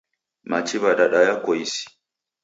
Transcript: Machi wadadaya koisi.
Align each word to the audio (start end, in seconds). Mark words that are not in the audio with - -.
Machi 0.49 0.77
wadadaya 0.83 1.35
koisi. 1.43 1.83